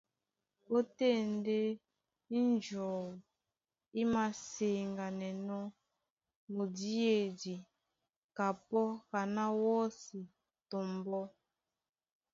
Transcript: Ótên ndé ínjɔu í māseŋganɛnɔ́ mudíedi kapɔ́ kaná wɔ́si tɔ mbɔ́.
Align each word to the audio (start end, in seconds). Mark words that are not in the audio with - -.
Ótên 0.75 1.19
ndé 1.37 1.59
ínjɔu 2.39 2.99
í 4.01 4.01
māseŋganɛnɔ́ 4.13 5.71
mudíedi 6.53 7.55
kapɔ́ 8.37 8.87
kaná 9.09 9.43
wɔ́si 9.61 10.19
tɔ 10.69 10.77
mbɔ́. 10.95 11.25